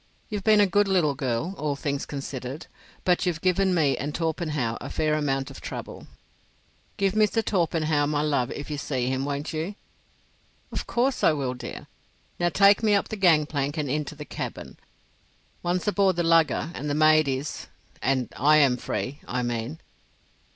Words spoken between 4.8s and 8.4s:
a fair amount of trouble." "Give Mr. Torpenhow my